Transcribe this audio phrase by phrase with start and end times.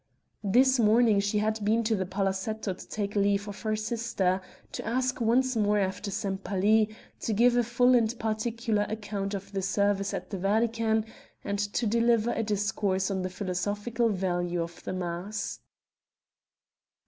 [0.43, 4.83] This morning she had been to the palazetto to take leave of her sister to
[4.83, 6.89] ask once more after Sempaly
[7.19, 11.05] to give a full and particular account of the service at the Vatican
[11.43, 15.59] and to deliver a discourse on the philosophical value of the mass.